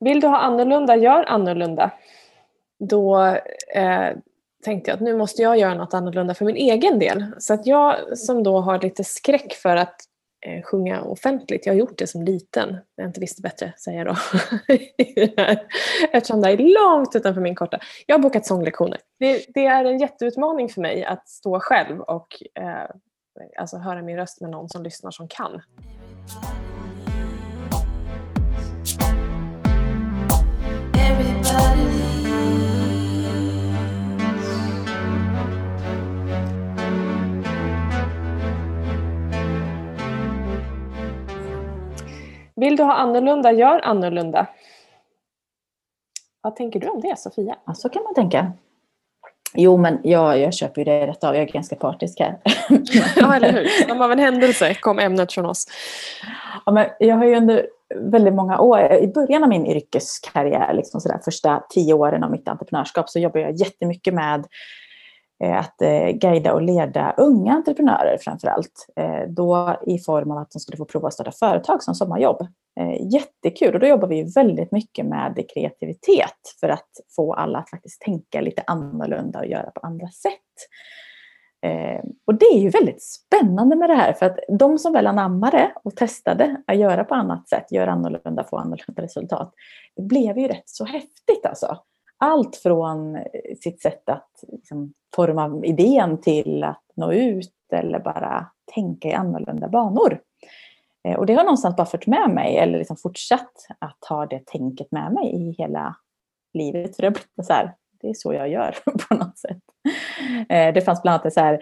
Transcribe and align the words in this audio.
Vill 0.00 0.20
du 0.20 0.26
ha 0.26 0.38
annorlunda, 0.38 0.96
gör 0.96 1.24
annorlunda. 1.24 1.90
Då 2.78 3.20
eh, 3.74 4.08
tänkte 4.64 4.90
jag 4.90 4.96
att 4.96 5.00
nu 5.00 5.16
måste 5.16 5.42
jag 5.42 5.58
göra 5.58 5.74
något 5.74 5.94
annorlunda 5.94 6.34
för 6.34 6.44
min 6.44 6.56
egen 6.56 6.98
del. 6.98 7.26
Så 7.38 7.54
att 7.54 7.66
jag 7.66 8.18
som 8.18 8.42
då 8.42 8.60
har 8.60 8.80
lite 8.80 9.04
skräck 9.04 9.52
för 9.52 9.76
att 9.76 9.96
eh, 10.46 10.62
sjunga 10.62 11.02
offentligt, 11.02 11.66
jag 11.66 11.72
har 11.72 11.78
gjort 11.78 11.98
det 11.98 12.06
som 12.06 12.22
liten, 12.22 12.68
när 12.68 13.04
jag 13.04 13.08
inte 13.08 13.20
visste 13.20 13.42
bättre, 13.42 13.72
säger 13.76 13.98
jag 13.98 14.06
då. 14.06 14.16
Eftersom 16.12 16.40
det 16.40 16.50
är 16.50 16.56
långt 16.56 17.16
utanför 17.16 17.40
min 17.40 17.54
korta. 17.54 17.78
Jag 18.06 18.14
har 18.14 18.22
bokat 18.22 18.46
sånglektioner. 18.46 18.98
Det, 19.18 19.44
det 19.54 19.66
är 19.66 19.84
en 19.84 19.98
jätteutmaning 19.98 20.68
för 20.68 20.80
mig 20.80 21.04
att 21.04 21.28
stå 21.28 21.60
själv 21.60 22.00
och 22.00 22.42
eh, 22.54 22.90
alltså 23.58 23.76
höra 23.76 24.02
min 24.02 24.16
röst 24.16 24.40
med 24.40 24.50
någon 24.50 24.68
som 24.68 24.82
lyssnar 24.82 25.10
som 25.10 25.28
kan. 25.28 25.62
Vill 42.60 42.76
du 42.76 42.82
ha 42.82 42.92
annorlunda, 42.92 43.52
gör 43.52 43.80
annorlunda. 43.80 44.46
Vad 46.42 46.56
tänker 46.56 46.80
du 46.80 46.88
om 46.88 47.00
det 47.00 47.18
Sofia? 47.18 47.56
Ja, 47.66 47.74
så 47.74 47.88
kan 47.88 48.02
man 48.02 48.14
tänka. 48.14 48.52
Jo, 49.54 49.76
men 49.76 49.98
jag, 50.02 50.38
jag 50.38 50.54
köper 50.54 50.80
ju 50.80 50.84
det 50.84 51.06
rätt 51.06 51.24
av. 51.24 51.34
Jag 51.34 51.42
är 51.42 51.52
ganska 51.52 51.76
partisk 51.76 52.20
här. 52.20 52.38
ja, 53.16 53.34
eller 53.36 53.52
hur. 53.52 53.88
Som 53.88 54.00
av 54.00 54.12
en 54.12 54.18
händelse 54.18 54.74
kom 54.74 54.98
ämnet 54.98 55.32
från 55.32 55.46
oss. 55.46 55.66
Ja, 56.66 56.72
men 56.72 56.86
jag 56.98 57.16
har 57.16 57.24
ju 57.24 57.36
under 57.36 57.66
väldigt 57.94 58.34
många 58.34 58.58
år, 58.58 58.92
i 58.92 59.06
början 59.06 59.42
av 59.42 59.48
min 59.48 59.66
yrkeskarriär, 59.66 60.74
liksom 60.74 61.00
sådär, 61.00 61.20
första 61.24 61.62
tio 61.70 61.94
åren 61.94 62.24
av 62.24 62.30
mitt 62.30 62.48
entreprenörskap, 62.48 63.10
så 63.10 63.18
jobbade 63.18 63.40
jag 63.40 63.54
jättemycket 63.54 64.14
med 64.14 64.46
Eh, 65.44 65.58
att 65.58 65.82
eh, 65.82 66.10
guida 66.10 66.54
och 66.54 66.62
leda 66.62 67.14
unga 67.16 67.52
entreprenörer 67.52 68.18
framför 68.20 68.48
allt. 68.48 68.86
Eh, 68.96 69.28
då 69.28 69.76
i 69.86 69.98
form 69.98 70.30
av 70.30 70.38
att 70.38 70.50
de 70.50 70.58
skulle 70.58 70.76
få 70.76 70.84
prova 70.84 71.08
att 71.08 71.14
starta 71.14 71.32
företag 71.32 71.82
som 71.82 71.94
sommarjobb. 71.94 72.46
Jättekul 73.12 73.74
och 73.74 73.80
då 73.80 73.86
jobbar 73.86 74.08
vi 74.08 74.32
väldigt 74.34 74.72
mycket 74.72 75.06
med 75.06 75.44
kreativitet 75.54 76.56
för 76.60 76.68
att 76.68 76.90
få 77.16 77.34
alla 77.34 77.58
att 77.58 77.70
faktiskt 77.70 78.00
tänka 78.00 78.40
lite 78.40 78.62
annorlunda 78.66 79.38
och 79.38 79.46
göra 79.46 79.70
på 79.70 79.80
andra 79.80 80.08
sätt. 80.08 80.32
Och 82.26 82.34
det 82.34 82.44
är 82.44 82.58
ju 82.58 82.68
väldigt 82.68 83.02
spännande 83.02 83.76
med 83.76 83.90
det 83.90 83.94
här 83.94 84.12
för 84.12 84.26
att 84.26 84.38
de 84.58 84.78
som 84.78 84.92
väl 84.92 85.06
anammade 85.06 85.72
och 85.84 85.96
testade 85.96 86.62
att 86.66 86.76
göra 86.76 87.04
på 87.04 87.14
annat 87.14 87.48
sätt, 87.48 87.72
göra 87.72 87.92
annorlunda, 87.92 88.44
få 88.44 88.56
annorlunda 88.56 89.02
resultat, 89.02 89.54
det 89.96 90.02
blev 90.02 90.38
ju 90.38 90.48
rätt 90.48 90.68
så 90.68 90.84
häftigt 90.84 91.46
alltså 91.46 91.78
allt 92.20 92.56
från 92.56 93.16
eh, 93.16 93.22
sitt 93.60 93.82
sätt 93.82 94.08
att 94.08 94.44
liksom, 94.48 94.92
forma 95.16 95.60
idén 95.64 96.20
till 96.20 96.64
att 96.64 96.82
nå 96.96 97.12
ut 97.12 97.54
eller 97.72 97.98
bara 97.98 98.46
tänka 98.74 99.08
i 99.08 99.12
annorlunda 99.12 99.68
banor. 99.68 100.20
Eh, 101.08 101.18
och 101.18 101.26
det 101.26 101.34
har 101.34 101.44
någonstans 101.44 101.76
bara 101.76 101.86
fört 101.86 102.06
med 102.06 102.30
mig, 102.30 102.56
eller 102.56 102.78
liksom 102.78 102.96
fortsatt 102.96 103.52
att 103.78 104.04
ha 104.08 104.26
det 104.26 104.46
tänket 104.46 104.92
med 104.92 105.12
mig 105.12 105.34
i 105.34 105.54
hela 105.58 105.96
livet. 106.54 106.96
För 106.96 107.02
det, 107.02 107.08
har 107.36 107.44
så 107.44 107.52
här, 107.52 107.74
det 108.00 108.08
är 108.08 108.14
så 108.14 108.32
jag 108.32 108.48
gör 108.48 108.74
på 109.08 109.14
något 109.14 109.38
sätt. 109.38 109.62
Eh, 110.48 110.74
det 110.74 110.80
fanns 110.80 111.02
bland 111.02 111.14
annat 111.14 111.26
ett 111.26 111.34
så 111.34 111.40
här, 111.40 111.60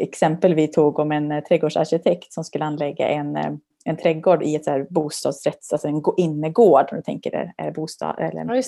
exempel 0.00 0.54
vi 0.54 0.68
tog 0.68 0.98
om 0.98 1.12
en 1.12 1.42
trädgårdsarkitekt 1.44 2.32
som 2.32 2.44
skulle 2.44 2.64
anlägga 2.64 3.08
en 3.08 3.60
en 3.84 3.96
trädgård 3.96 4.42
i 4.42 4.56
ett 4.56 4.64
så 4.64 4.70
här 4.70 4.86
bostadsrätts, 4.90 5.72
alltså 5.72 5.88
en 5.88 6.02
innergård, 6.16 6.88
om 6.90 6.96
du 6.96 7.02
tänker 7.02 7.30
det, 7.30 7.52
är 7.56 7.70
bostad, 7.70 8.18
eller 8.18 8.54
ja, 8.54 8.62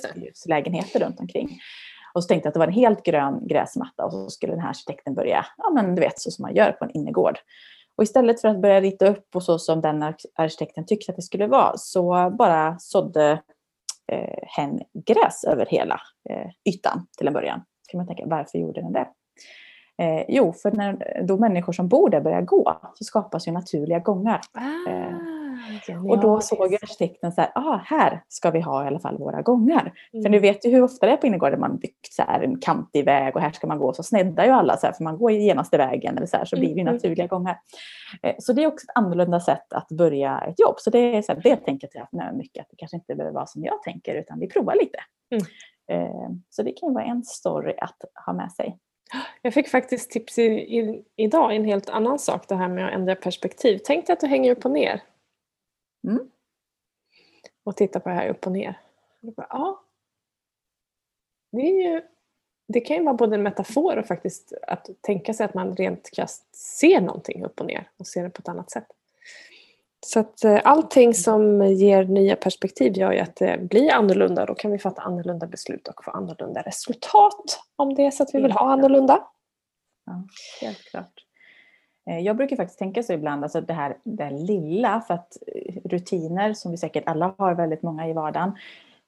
lägenheter 0.49 1.01
runt 1.01 1.21
omkring. 1.21 1.59
Och 2.15 2.23
så 2.23 2.29
tänkte 2.29 2.47
jag 2.47 2.51
att 2.51 2.55
det 2.55 2.61
var 2.61 2.67
en 2.67 2.73
helt 2.73 3.03
grön 3.03 3.47
gräsmatta 3.47 4.05
och 4.05 4.13
så 4.13 4.31
skulle 4.31 4.53
den 4.53 4.61
här 4.61 4.69
arkitekten 4.69 5.15
börja, 5.15 5.47
ja 5.57 5.71
men 5.71 5.95
du 5.95 6.01
vet 6.01 6.21
så 6.21 6.31
som 6.31 6.43
man 6.43 6.55
gör 6.55 6.73
på 6.73 6.85
en 6.85 6.91
innergård. 6.91 7.39
Och 7.97 8.03
istället 8.03 8.41
för 8.41 8.49
att 8.49 8.63
börja 8.63 8.81
rita 8.81 9.09
upp 9.09 9.29
och 9.35 9.43
så 9.43 9.59
som 9.59 9.81
den 9.81 10.03
arkitekten 10.35 10.87
tyckte 10.87 11.13
att 11.13 11.17
det 11.17 11.23
skulle 11.23 11.47
vara 11.47 11.77
så 11.77 12.31
bara 12.39 12.79
sådde 12.79 13.43
eh, 14.13 14.39
hen 14.57 14.81
gräs 15.07 15.45
över 15.45 15.67
hela 15.67 16.01
eh, 16.31 16.51
ytan 16.75 17.07
till 17.19 17.27
en 17.27 17.33
början. 17.33 17.61
Så 17.83 17.91
kan 17.91 17.99
man 17.99 18.07
tänka, 18.07 18.27
varför 18.27 18.59
gjorde 18.59 18.81
den 18.81 18.93
det? 18.93 19.09
Eh, 19.99 20.25
jo, 20.29 20.53
för 20.53 20.71
när 20.71 21.23
då 21.23 21.37
människor 21.37 21.73
som 21.73 21.89
bor 21.89 22.11
där 22.11 22.21
börjar 22.21 22.43
gå 22.43 22.81
så 22.95 23.05
skapas 23.05 23.49
ju 23.49 23.53
naturliga 23.53 23.99
gångar. 23.99 24.41
Ah, 24.53 24.91
eh, 24.91 25.15
och 26.09 26.21
då 26.21 26.41
såg 26.41 26.75
arkitekten 26.75 27.33
så 27.33 27.41
här, 27.41 27.51
ah, 27.55 27.81
här 27.85 28.23
ska 28.29 28.51
vi 28.51 28.61
ha 28.61 28.85
i 28.85 28.87
alla 28.87 28.99
fall 28.99 29.19
våra 29.19 29.43
gångar. 29.43 29.93
Mm. 30.13 30.23
För 30.23 30.31
nu 30.31 30.39
vet 30.39 30.67
ju 30.67 30.71
hur 30.71 30.83
ofta 30.83 31.07
det 31.07 31.13
är 31.13 31.17
på 31.17 31.27
innergården 31.27 31.61
man 31.61 31.79
byggt 31.79 32.13
så 32.13 32.23
här 32.23 32.41
en 32.41 32.61
kantig 32.61 33.05
väg 33.05 33.37
och 33.37 33.43
här 33.43 33.51
ska 33.51 33.67
man 33.67 33.79
gå. 33.79 33.93
Så 33.93 34.03
sneddar 34.03 34.45
ju 34.45 34.51
alla 34.51 34.77
så 34.77 34.87
här, 34.87 34.95
för 34.95 35.05
man 35.05 35.19
går 35.19 35.31
genaste 35.31 35.79
vägen 35.79 36.17
eller 36.17 36.27
så 36.27 36.37
här, 36.37 36.45
så 36.45 36.57
blir 36.57 36.75
det 36.75 36.81
mm. 36.81 36.95
naturliga 36.95 37.27
gångar. 37.27 37.59
Eh, 38.23 38.35
så 38.39 38.53
det 38.53 38.63
är 38.63 38.67
också 38.67 38.85
ett 38.85 39.05
annorlunda 39.05 39.41
sätt 39.41 39.73
att 39.73 39.89
börja 39.89 40.39
ett 40.39 40.61
jobb. 40.61 40.75
Så 40.79 40.91
det 40.91 41.17
är 41.17 41.23
så 41.23 41.33
här, 41.33 41.41
det 41.41 41.57
tänker 41.57 41.89
jag 41.93 42.37
mycket, 42.37 42.61
att 42.61 42.71
det 42.71 42.77
kanske 42.77 42.97
inte 42.97 43.15
behöver 43.15 43.35
vara 43.35 43.47
som 43.47 43.65
jag 43.65 43.83
tänker 43.83 44.15
utan 44.15 44.41
vi 44.41 44.49
provar 44.49 44.75
lite. 44.75 44.99
Mm. 45.31 45.45
Eh, 45.91 46.31
så 46.51 46.63
det 46.63 46.73
kan 46.73 46.89
ju 46.89 46.95
vara 46.95 47.05
en 47.05 47.23
story 47.23 47.75
att 47.79 47.97
ha 48.27 48.33
med 48.33 48.53
sig. 48.53 48.79
Jag 49.43 49.55
fick 49.55 49.69
faktiskt 49.69 50.11
tips 50.11 50.39
i, 50.39 50.43
i, 50.79 51.05
idag 51.17 51.53
i 51.53 51.57
en 51.57 51.65
helt 51.65 51.89
annan 51.89 52.19
sak, 52.19 52.49
det 52.49 52.55
här 52.55 52.69
med 52.69 52.87
att 52.87 52.93
ändra 52.93 53.15
perspektiv. 53.15 53.81
Tänk 53.85 54.07
dig 54.07 54.13
att 54.13 54.21
du 54.21 54.27
hänger 54.27 54.53
upp 54.53 54.65
och 54.65 54.71
ner. 54.71 55.03
Mm. 56.07 56.31
Och 57.65 57.77
tittar 57.77 58.01
på 58.01 58.09
det 58.09 58.15
här 58.15 58.29
upp 58.29 58.47
och 58.47 58.53
ner. 58.53 58.81
Och 59.23 59.33
bara, 59.33 59.47
ja. 59.51 59.83
Det, 61.53 61.61
är 61.61 61.93
ju, 61.93 62.03
det 62.69 62.81
kan 62.81 62.97
ju 62.97 63.03
vara 63.03 63.15
både 63.15 63.35
en 63.35 63.43
metafor 63.43 63.97
och 63.97 64.07
faktiskt 64.07 64.53
att 64.63 64.91
tänka 65.01 65.35
sig 65.35 65.45
att 65.45 65.55
man 65.55 65.77
rent 65.77 66.11
krasst 66.11 66.57
ser 66.57 67.01
någonting 67.01 67.45
upp 67.45 67.61
och 67.61 67.67
ner 67.67 67.91
och 67.97 68.07
ser 68.07 68.23
det 68.23 68.31
på 68.31 68.41
ett 68.41 68.49
annat 68.49 68.71
sätt. 68.71 68.87
Så 70.01 70.21
att 70.21 70.45
eh, 70.45 70.61
allting 70.65 71.15
som 71.15 71.67
ger 71.67 72.05
nya 72.05 72.37
perspektiv 72.37 72.97
gör 72.97 73.13
ju 73.13 73.19
att 73.19 73.37
det 73.37 73.69
blir 73.71 73.93
annorlunda. 73.93 74.47
Då 74.47 74.55
kan 74.55 74.73
vi 74.73 74.79
fatta 74.79 75.03
annorlunda 75.03 75.47
beslut 75.47 75.89
och 75.89 76.05
få 76.05 76.11
annorlunda 76.11 76.63
resultat 76.63 77.61
om 77.77 77.95
det 77.95 78.07
är 78.07 78.11
så 78.11 78.23
att 78.23 78.35
vi 78.35 78.41
vill 78.41 78.53
ha 78.53 78.73
annorlunda. 78.73 79.23
Ja, 80.07 80.25
helt 80.61 80.91
klart. 80.91 81.13
Eh, 82.11 82.19
jag 82.19 82.37
brukar 82.37 82.57
faktiskt 82.57 82.79
tänka 82.79 83.03
så 83.03 83.13
ibland, 83.13 83.43
alltså 83.45 83.61
det 83.61 83.73
här, 83.73 83.97
det 84.05 84.25
här 84.25 84.31
lilla, 84.31 85.01
för 85.01 85.15
att 85.15 85.37
eh, 85.47 85.75
rutiner 85.85 86.53
som 86.53 86.71
vi 86.71 86.77
säkert 86.77 87.09
alla 87.09 87.35
har 87.39 87.55
väldigt 87.55 87.83
många 87.83 88.09
i 88.09 88.13
vardagen, 88.13 88.53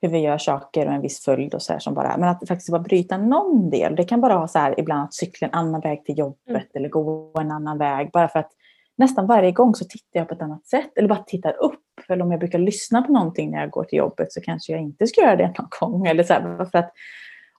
hur 0.01 0.09
vi 0.09 0.19
gör 0.19 0.39
saker 0.39 0.87
och 0.87 0.93
en 0.93 1.03
viss 1.03 1.25
följd 1.25 1.55
och 1.55 1.63
så 1.63 1.73
här 1.73 1.81
som 1.81 1.95
bara, 1.95 2.17
men 2.17 2.29
att 2.29 2.49
faktiskt 2.49 2.71
bara 2.71 2.83
bryta 2.83 3.19
någon 3.19 3.71
del. 3.71 3.97
Det 3.97 4.05
kan 4.05 4.21
bara 4.21 4.37
vara 4.37 4.49
så 4.49 4.59
här 4.59 4.81
ibland 4.81 5.05
att 5.05 5.15
cykla 5.15 5.49
en 5.49 5.55
annan 5.55 5.81
väg 5.81 6.05
till 6.05 6.19
jobbet 6.19 6.49
mm. 6.49 6.63
eller 6.75 6.89
gå 6.89 7.33
en 7.41 7.51
annan 7.51 7.79
väg, 7.79 8.11
bara 8.13 8.29
för 8.29 8.39
att 8.39 8.53
nästan 8.99 9.27
varje 9.27 9.53
gång 9.53 9.75
så 9.75 9.85
tittar 9.85 10.21
jag 10.21 10.29
på 10.29 10.35
ett 10.35 10.43
annat 10.43 10.67
sätt 10.67 10.99
eller 10.99 11.09
bara 11.09 11.19
tittar 11.19 11.63
upp. 11.63 11.81
Eller 12.09 12.25
om 12.25 12.31
jag 12.31 12.41
brukar 12.41 12.59
lyssna 12.59 13.03
på 13.03 13.13
någonting 13.13 13.51
när 13.51 13.61
jag 13.61 13.71
går 13.71 13.85
till 13.85 13.99
jobbet 13.99 14.33
så 14.33 14.41
kanske 14.41 14.73
jag 14.73 14.81
inte 14.81 15.07
ska 15.07 15.21
göra 15.21 15.37
det 15.37 15.55
någon 15.59 15.69
gång. 15.81 16.07
Eller 16.07 16.23
så 16.23 16.33
här, 16.33 16.65
för 16.65 16.79
att, 16.79 16.93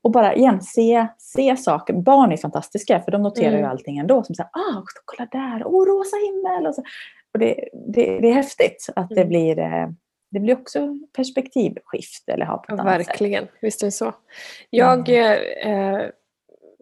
och 0.01 0.11
bara 0.11 0.35
igen, 0.35 0.61
se, 0.61 1.07
se 1.17 1.57
saker. 1.57 1.93
Barn 1.93 2.31
är 2.31 2.37
fantastiska 2.37 2.99
för 2.99 3.11
de 3.11 3.21
noterar 3.21 3.49
mm. 3.49 3.59
ju 3.59 3.65
allting 3.65 3.97
ändå. 3.97 4.23
Som 4.23 4.35
här, 4.37 4.47
ah, 4.47 4.83
kolla 5.05 5.27
där, 5.31 5.63
oh, 5.63 5.85
rosa 5.85 6.17
himmel. 6.17 6.67
Och, 6.67 6.75
så. 6.75 6.81
och 7.33 7.39
det, 7.39 7.69
det, 7.87 8.19
det 8.19 8.29
är 8.29 8.33
häftigt 8.33 8.89
att 8.95 9.09
det 9.09 9.21
mm. 9.21 9.27
blir 9.27 9.59
eh, 9.59 9.89
det 10.31 10.39
blir 10.39 10.53
också 10.53 10.97
perspektivskift 11.15 12.29
eller 12.29 12.45
ha 12.45 12.57
på 12.57 12.73
ett 12.73 12.77
ja, 12.77 12.83
Verkligen, 12.83 13.45
sätt. 13.45 13.53
visst 13.61 13.81
är 13.81 13.87
det 13.87 13.91
så. 13.91 14.13
Jag 14.69 15.09
eh, 15.09 16.09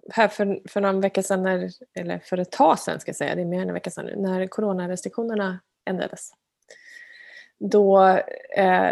här 0.10 0.28
för, 0.28 0.62
för 0.70 0.82
någon 0.82 1.02
vecka 1.02 1.24
sedan, 1.24 1.44
när, 1.44 1.70
eller 2.00 2.20
för 2.20 2.38
ett 2.38 2.52
tag 2.52 2.80
sedan 2.80 3.00
ska 3.00 3.10
jag 3.10 3.16
säga, 3.16 3.36
det 3.36 3.42
är 3.42 3.46
mer 3.46 3.62
än 3.62 3.68
en 3.68 3.74
vecka 3.74 3.90
sedan 3.90 4.06
nu, 4.06 4.16
när 4.16 4.48
coronarestriktionerna 4.48 5.60
ändrades. 5.90 6.32
Då 7.60 8.08
eh, 8.56 8.92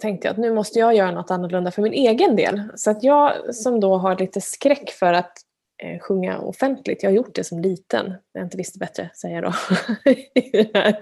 tänkte 0.00 0.28
jag 0.28 0.32
att 0.32 0.38
nu 0.38 0.54
måste 0.54 0.78
jag 0.78 0.94
göra 0.94 1.10
något 1.10 1.30
annorlunda 1.30 1.70
för 1.70 1.82
min 1.82 1.92
egen 1.92 2.36
del. 2.36 2.62
Så 2.74 2.90
att 2.90 3.02
jag 3.02 3.54
som 3.54 3.80
då 3.80 3.96
har 3.96 4.18
lite 4.18 4.40
skräck 4.40 4.90
för 4.90 5.12
att 5.12 5.32
eh, 5.82 5.98
sjunga 6.00 6.38
offentligt, 6.38 7.02
jag 7.02 7.10
har 7.10 7.16
gjort 7.16 7.34
det 7.34 7.44
som 7.44 7.60
liten, 7.60 8.14
jag 8.32 8.44
inte 8.44 8.56
visste 8.56 8.78
bättre, 8.78 9.10
säger 9.14 9.34
jag 9.34 9.44
då. 9.44 9.52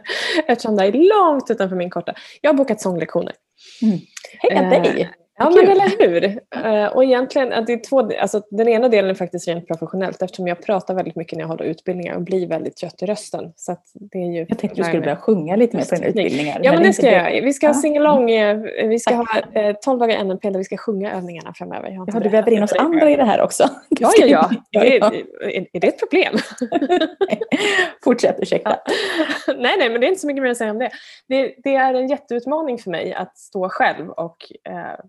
Eftersom 0.47 0.77
det 0.77 0.85
är 0.85 0.93
långt 0.93 1.51
utanför 1.51 1.77
min 1.77 1.91
korta. 1.91 2.15
Jag 2.41 2.51
har 2.51 2.55
bokat 2.55 2.81
sånglektioner. 2.81 3.35
Mm. 3.83 3.99
Heja 4.39 4.81
dig! 4.81 5.11
Ja 5.41 5.51
men 5.51 5.69
eller 5.69 5.99
hur. 5.99 6.25
Eh, 6.65 6.87
och 6.87 7.05
egentligen, 7.05 7.53
att 7.53 7.67
det 7.67 7.73
är 7.73 7.89
två, 7.89 8.11
alltså, 8.21 8.43
den 8.51 8.69
ena 8.69 8.89
delen 8.89 9.11
är 9.11 9.15
faktiskt 9.15 9.49
rent 9.49 9.67
professionellt 9.67 10.23
eftersom 10.23 10.49
jag 10.49 10.63
pratar 10.63 10.95
väldigt 10.95 11.17
mycket 11.17 11.37
när 11.37 11.43
jag 11.43 11.49
håller 11.49 11.65
utbildningar 11.65 12.15
och 12.15 12.23
blir 12.23 12.47
väldigt 12.47 12.77
trött 12.77 13.03
i 13.03 13.07
rösten. 13.07 13.53
Så 13.57 13.77
det 13.95 14.19
är 14.19 14.33
ju 14.33 14.47
jag 14.49 14.59
tänkte 14.59 14.81
du 14.81 14.85
skulle 14.85 15.01
börja 15.01 15.17
sjunga 15.17 15.57
lite 15.57 15.77
mer 15.77 15.85
på 15.85 15.95
dina 15.95 16.07
utbildningar. 16.07 16.61
Ja 16.63 16.73
men 16.73 16.83
det 16.83 16.93
ska 16.93 17.07
jag 17.07 17.35
göra. 17.35 17.45
Vi 17.45 17.53
ska 17.53 17.67
ha 17.67 17.75
singalong, 17.75 18.31
eh, 18.31 18.59
vi 18.89 18.99
ska 18.99 19.15
ha 19.15 19.27
eh, 19.55 19.77
12 19.85 19.99
dagar 19.99 20.25
NLP 20.25 20.43
där 20.43 20.59
vi 20.59 20.65
ska 20.65 20.77
sjunga 20.77 21.13
övningarna 21.13 21.53
framöver. 21.55 21.91
Jag 21.91 22.09
ja, 22.15 22.21
du 22.21 22.29
väver 22.29 22.53
in 22.53 22.63
oss 22.63 22.73
andra 22.73 23.11
i 23.11 23.17
det 23.17 23.25
här 23.25 23.41
också. 23.41 23.69
Ja, 23.89 24.13
ja, 24.19 24.51
ja. 24.71 24.85
Är, 24.85 25.05
är, 25.45 25.67
är 25.73 25.81
det 25.81 25.87
ett 25.87 25.99
problem? 25.99 26.35
Fortsätt, 28.05 28.37
ursäkta. 28.39 28.77
nej, 29.47 29.75
nej, 29.79 29.91
men 29.91 30.01
det 30.01 30.07
är 30.07 30.09
inte 30.09 30.21
så 30.21 30.27
mycket 30.27 30.43
mer 30.43 30.51
att 30.51 30.57
säga 30.57 30.71
om 30.71 30.79
det. 30.79 30.91
det. 31.29 31.55
Det 31.65 31.75
är 31.75 31.95
en 31.95 32.09
jätteutmaning 32.09 32.79
för 32.79 32.91
mig 32.91 33.15
att 33.15 33.39
stå 33.39 33.69
själv 33.69 34.11
och 34.11 34.37
eh, 34.69 35.01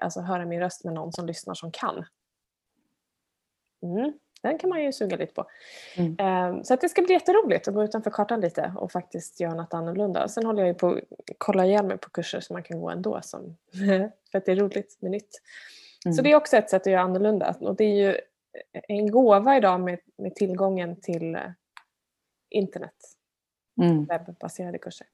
alltså 0.00 0.20
höra 0.20 0.46
min 0.46 0.60
röst 0.60 0.84
med 0.84 0.94
någon 0.94 1.12
som 1.12 1.26
lyssnar 1.26 1.54
som 1.54 1.72
kan. 1.72 2.04
Mm. 3.82 4.12
Den 4.42 4.58
kan 4.58 4.70
man 4.70 4.82
ju 4.82 4.92
suga 4.92 5.16
lite 5.16 5.34
på. 5.34 5.46
Mm. 5.96 6.16
Ehm, 6.18 6.64
så 6.64 6.74
att 6.74 6.80
det 6.80 6.88
ska 6.88 7.02
bli 7.02 7.12
jätteroligt 7.12 7.68
att 7.68 7.74
gå 7.74 7.84
utanför 7.84 8.10
kartan 8.10 8.40
lite 8.40 8.72
och 8.76 8.92
faktiskt 8.92 9.40
göra 9.40 9.54
något 9.54 9.74
annorlunda. 9.74 10.28
Sen 10.28 10.46
håller 10.46 10.60
jag 10.60 10.68
ju 10.68 10.74
på 10.74 10.88
att 10.88 11.02
kolla 11.38 11.66
igen 11.66 11.86
mig 11.86 11.98
på 11.98 12.10
kurser 12.10 12.40
som 12.40 12.54
man 12.54 12.62
kan 12.62 12.80
gå 12.80 12.90
ändå 12.90 13.20
som, 13.22 13.56
för 14.30 14.38
att 14.38 14.44
det 14.44 14.52
är 14.52 14.56
roligt 14.56 14.98
med 15.00 15.10
nytt. 15.10 15.40
Mm. 16.06 16.14
Så 16.14 16.22
det 16.22 16.32
är 16.32 16.36
också 16.36 16.56
ett 16.56 16.70
sätt 16.70 16.82
att 16.82 16.92
göra 16.92 17.00
annorlunda 17.00 17.56
och 17.60 17.76
det 17.76 17.84
är 17.84 18.06
ju 18.06 18.20
en 18.72 19.10
gåva 19.10 19.56
idag 19.56 19.80
med, 19.80 19.98
med 20.16 20.34
tillgången 20.34 21.00
till 21.00 21.34
eh, 21.34 21.40
internet. 22.50 22.94
Mm. 23.82 24.04
Webbaserade 24.04 24.78
kurser. 24.78 25.06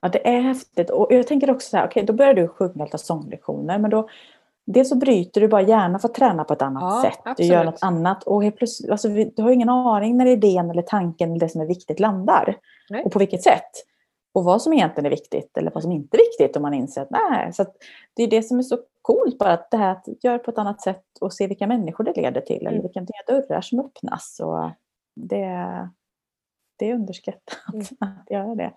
Ja, 0.00 0.08
det 0.08 0.28
är 0.28 0.40
häftigt. 0.40 0.90
Och 0.90 1.06
jag 1.10 1.26
tänker 1.26 1.50
också 1.50 1.68
så 1.70 1.76
här, 1.76 1.84
okej, 1.86 2.02
okay, 2.02 2.06
då 2.06 2.12
börjar 2.12 2.34
du 2.34 2.48
sjunga 2.48 2.84
och 2.84 2.90
ta 2.90 2.98
sånglektioner, 2.98 3.78
men 3.78 3.90
då 3.90 4.08
Dels 4.70 4.88
så 4.88 4.96
bryter 4.96 5.40
du 5.40 5.48
bara 5.48 5.62
gärna 5.62 5.98
för 5.98 6.08
att 6.08 6.14
träna 6.14 6.44
på 6.44 6.52
ett 6.52 6.62
annat 6.62 6.82
ja, 6.82 7.02
sätt. 7.02 7.20
Du 7.24 7.30
absolut. 7.30 7.52
gör 7.52 7.64
något 7.64 7.82
annat. 7.82 8.24
Och 8.24 8.44
helt 8.44 8.56
plötsligt, 8.56 8.90
alltså, 8.90 9.08
du 9.08 9.42
har 9.42 9.50
ingen 9.50 9.68
aning 9.68 10.16
när 10.16 10.26
idén 10.26 10.70
eller 10.70 10.82
tanken 10.82 11.30
eller 11.30 11.40
det 11.40 11.48
som 11.48 11.60
är 11.60 11.66
viktigt 11.66 12.00
landar. 12.00 12.56
Nej. 12.90 13.02
Och 13.04 13.12
på 13.12 13.18
vilket 13.18 13.42
sätt. 13.42 13.70
Och 14.32 14.44
vad 14.44 14.62
som 14.62 14.72
egentligen 14.72 15.06
är 15.06 15.10
viktigt 15.10 15.56
eller 15.56 15.70
vad 15.70 15.82
som 15.82 15.92
inte 15.92 16.16
är 16.16 16.18
viktigt 16.18 16.56
om 16.56 16.62
man 16.62 16.74
inser 16.74 17.02
att 17.02 17.10
nej. 17.10 17.52
Så 17.52 17.62
att 17.62 17.76
det 18.14 18.22
är 18.22 18.26
det 18.26 18.42
som 18.42 18.58
är 18.58 18.62
så 18.62 18.78
coolt 19.02 19.38
bara 19.38 19.52
att 19.52 19.70
det 19.70 19.76
här 19.76 19.90
att 19.90 20.24
göra 20.24 20.38
på 20.38 20.50
ett 20.50 20.58
annat 20.58 20.80
sätt 20.80 21.04
och 21.20 21.32
se 21.32 21.46
vilka 21.46 21.66
människor 21.66 22.04
det 22.04 22.16
leder 22.16 22.40
till. 22.40 22.60
Mm. 22.60 22.72
Eller 22.72 22.82
vilka 22.82 23.00
nya 23.00 23.40
dörrar 23.40 23.60
som 23.60 23.80
öppnas. 23.80 24.40
Och 24.40 24.70
det, 25.14 25.88
det 26.76 26.90
är 26.90 26.94
underskattat 26.94 27.58
mm. 27.72 27.84
att 28.00 28.30
göra 28.30 28.54
det. 28.54 28.72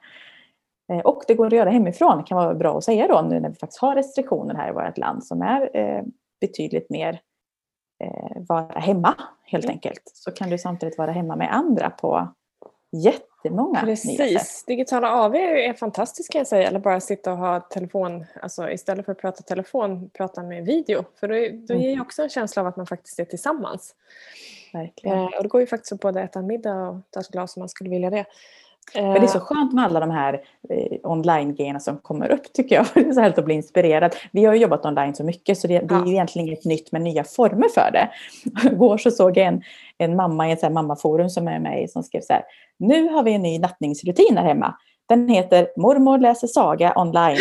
Eh, 0.92 1.00
och 1.00 1.24
det 1.28 1.34
går 1.34 1.48
att 1.48 1.54
göra 1.54 1.70
hemifrån, 1.70 2.18
det 2.18 2.24
kan 2.24 2.38
vara 2.38 2.54
bra 2.54 2.78
att 2.78 2.84
säga 2.84 3.08
då 3.08 3.22
nu 3.22 3.40
när 3.40 3.50
vi 3.50 3.56
faktiskt 3.56 3.82
har 3.82 3.96
restriktioner 3.96 4.56
här 4.56 4.70
i 4.70 4.72
vårt 4.72 4.98
land 4.98 5.24
som 5.24 5.42
är 5.42 5.78
eh, 5.78 6.04
betydligt 6.42 6.90
mer 6.90 7.22
eh, 8.04 8.42
vara 8.48 8.80
hemma 8.80 9.16
helt 9.46 9.66
mm. 9.66 9.74
enkelt. 9.74 10.12
Så 10.14 10.32
kan 10.32 10.50
du 10.50 10.58
samtidigt 10.58 10.98
vara 10.98 11.12
hemma 11.12 11.36
med 11.36 11.56
andra 11.56 11.90
på 11.90 12.28
jättemånga 12.92 13.80
Precis. 13.80 14.64
Digitala 14.68 15.12
AV 15.12 15.36
är 15.36 15.74
fantastiskt 15.74 16.32
kan 16.32 16.40
jag 16.40 16.48
säga. 16.48 16.68
Eller 16.68 16.80
bara 16.80 17.00
sitta 17.00 17.32
och 17.32 17.38
ha 17.38 17.60
telefon, 17.60 18.26
alltså 18.42 18.70
istället 18.70 19.06
för 19.06 19.12
att 19.12 19.22
prata 19.22 19.44
telefon, 19.44 20.10
prata 20.10 20.44
med 20.44 20.66
video. 20.66 21.04
För 21.20 21.28
då, 21.28 21.34
då 21.68 21.80
ger 21.80 21.92
ju 21.92 22.02
också 22.02 22.24
en 22.24 22.30
känsla 22.30 22.62
av 22.62 22.68
att 22.68 22.78
man 22.78 22.88
faktiskt 22.88 23.20
är 23.20 23.26
tillsammans. 23.26 23.96
Verkligen. 24.74 25.20
Och 25.20 25.44
det 25.44 25.50
går 25.50 25.62
ju 25.62 25.68
faktiskt 25.68 25.92
att 25.92 26.00
både 26.00 26.22
äta 26.22 26.42
middag 26.42 26.90
och 26.90 26.98
ta 27.10 27.20
ett 27.20 27.32
glas 27.32 27.56
om 27.56 27.60
man 27.60 27.70
skulle 27.70 27.90
vilja 27.90 28.10
det. 28.10 28.26
Men 28.96 29.14
det 29.14 29.20
är 29.20 29.28
så 29.28 29.38
eh. 29.38 29.44
skönt 29.44 29.74
med 29.74 29.86
alla 29.86 30.00
de 30.00 30.12
här 30.12 30.42
eh, 30.70 30.98
online-grejerna 31.04 31.80
som 31.80 31.98
kommer 31.98 32.32
upp 32.32 32.54
tycker 32.54 32.76
jag. 32.76 32.86
Det 32.94 33.00
är 33.10 33.14
så 33.14 33.22
härligt 33.22 33.38
att 33.38 33.46
bli 33.46 33.54
inspirerad. 33.54 34.16
Vi 34.32 34.46
har 34.46 34.56
jobbat 34.56 34.86
online 34.86 35.16
så 35.16 35.24
mycket 35.24 35.58
så 35.58 35.68
det, 35.68 35.80
det 35.80 35.96
är 35.96 36.08
egentligen 36.08 36.48
inget 36.48 36.66
nytt 36.66 36.92
med 36.92 37.02
nya 37.02 37.24
former 37.24 37.68
för 37.70 37.92
det. 37.92 38.10
Igår 38.72 38.98
så 38.98 39.12
såg 39.12 39.38
jag 39.38 39.48
en, 39.48 39.62
en 39.98 40.16
mamma 40.16 40.50
i 40.50 40.52
ett 40.52 40.60
så 40.60 40.66
här 40.66 40.74
mammaforum 40.74 41.30
som 41.30 41.48
är 41.48 41.60
med 41.60 41.90
som 41.90 42.04
skrev 42.04 42.22
så 42.22 42.34
här. 42.34 42.44
Nu 42.78 43.10
har 43.10 43.24
vi 43.24 43.34
en 43.34 43.42
ny 43.42 43.60
nattningsrutin 43.60 44.38
här 44.38 44.46
hemma. 44.46 44.76
Den 45.10 45.30
heter 45.30 45.68
Mormor 45.78 46.18
läser 46.18 46.48
saga 46.48 46.94
online. 46.96 47.38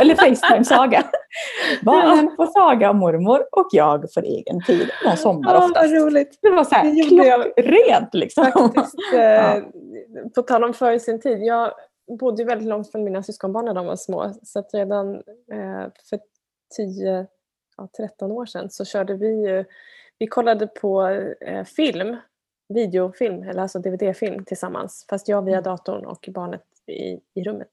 eller 0.00 0.14
Facetime-saga. 0.14 1.04
Barnen 1.82 2.36
får 2.36 2.46
saga 2.46 2.90
om 2.90 2.96
mormor 2.96 3.46
och 3.52 3.68
jag 3.72 4.12
får 4.14 4.22
egen 4.22 4.62
tid. 4.66 4.90
De 5.04 5.16
somnar 5.16 5.54
oftast. 5.54 5.76
Vad 5.76 6.02
roligt. 6.02 6.38
Det 6.42 6.50
var 6.50 6.64
så 6.64 6.74
här 6.74 7.08
klockrent 7.08 8.14
liksom. 8.14 8.44
Faktiskt, 8.44 8.94
ja. 9.12 9.18
Eh, 9.18 9.62
på 10.34 10.42
tal 10.42 10.64
om 10.64 10.74
före 10.74 11.00
sin 11.00 11.20
tid. 11.20 11.42
Jag 11.42 11.72
bodde 12.20 12.44
väldigt 12.44 12.68
långt 12.68 12.92
från 12.92 13.04
mina 13.04 13.22
syskonbarn 13.22 13.64
när 13.64 13.74
de 13.74 13.86
var 13.86 13.96
små. 13.96 14.32
Så 14.42 14.64
redan 14.72 15.14
eh, 15.52 15.86
för 16.10 16.18
10, 16.76 17.26
ja, 17.76 17.88
13 17.96 18.32
år 18.32 18.46
sedan 18.46 18.70
så 18.70 18.84
körde 18.84 19.14
vi 19.14 19.48
ju, 19.48 19.64
vi 20.18 20.26
kollade 20.26 20.66
på 20.66 21.06
eh, 21.46 21.64
film 21.64 22.16
videofilm, 22.72 23.42
eller 23.42 23.62
alltså 23.62 23.78
DVD-film 23.78 24.44
tillsammans. 24.44 25.06
Fast 25.10 25.28
jag 25.28 25.44
via 25.44 25.54
mm. 25.54 25.64
datorn 25.64 26.06
och 26.06 26.28
barnet 26.34 26.62
i, 26.86 27.20
i 27.34 27.44
rummet. 27.44 27.70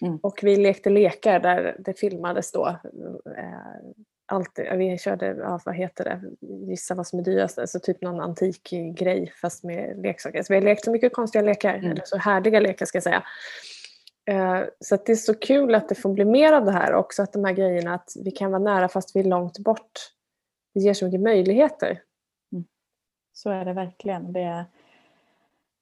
Mm. 0.00 0.18
Och 0.22 0.40
vi 0.42 0.56
lekte 0.56 0.90
lekar 0.90 1.40
där 1.40 1.76
det 1.78 1.98
filmades 1.98 2.52
då. 2.52 2.66
Eh, 3.36 3.94
allt, 4.26 4.58
vi 4.76 4.98
körde, 4.98 5.26
ja, 5.26 5.60
vad 5.64 5.74
heter 5.74 6.04
det, 6.04 6.46
gissa 6.70 6.94
vad 6.94 7.06
som 7.06 7.18
är 7.18 7.22
dyrast, 7.22 7.58
alltså 7.58 7.80
typ 7.80 8.02
någon 8.02 8.20
antik 8.20 8.70
grej 8.94 9.32
fast 9.40 9.64
med 9.64 10.02
leksaker. 10.02 10.42
Så 10.42 10.52
vi 10.52 10.58
har 10.58 10.64
lekt 10.64 10.84
så 10.84 10.90
mycket 10.90 11.12
konstiga 11.12 11.42
lekar, 11.42 11.74
mm. 11.74 11.90
eller 11.90 12.02
så 12.04 12.16
härliga 12.16 12.60
lekar 12.60 12.86
ska 12.86 12.96
jag 12.96 13.02
säga. 13.02 13.22
Eh, 14.30 14.62
så 14.80 14.96
det 14.96 15.12
är 15.12 15.16
så 15.16 15.34
kul 15.34 15.74
att 15.74 15.88
det 15.88 15.94
får 15.94 16.12
bli 16.12 16.24
mer 16.24 16.52
av 16.52 16.64
det 16.64 16.72
här 16.72 16.94
också, 16.94 17.22
att 17.22 17.32
de 17.32 17.44
här 17.44 17.52
grejerna 17.52 17.94
att 17.94 18.12
vi 18.24 18.30
kan 18.30 18.50
vara 18.50 18.62
nära 18.62 18.88
fast 18.88 19.16
vi 19.16 19.20
är 19.20 19.24
långt 19.24 19.58
bort. 19.58 19.92
Det 20.74 20.80
ger 20.80 20.94
så 20.94 21.04
mycket 21.04 21.20
möjligheter. 21.20 22.00
Så 23.42 23.50
är 23.50 23.64
det 23.64 23.72
verkligen. 23.72 24.32
Det 24.32 24.40
är, 24.40 24.64